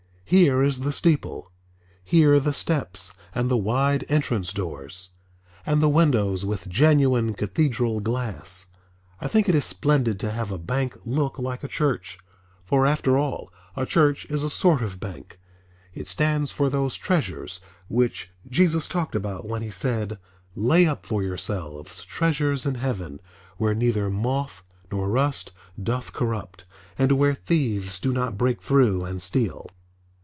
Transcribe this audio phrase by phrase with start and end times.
[0.31, 1.51] Here is the steeple,
[2.05, 5.09] here the steps and the wide entrance doors,
[5.65, 8.67] and the windows with genuine cathedral glass.
[9.19, 12.17] I think it is splendid to have a bank look like a church,
[12.63, 15.37] for after all a church is a sort of bank.
[15.93, 17.59] It stands for those treasures
[17.89, 20.17] which Jesus talked about when he said,
[20.55, 23.19] "Lay up for yourselves treasures in heaven,
[23.57, 24.63] where neither moth
[24.93, 26.63] nor rust doth corrupt,
[26.97, 29.69] and where thieves do not break through and steal."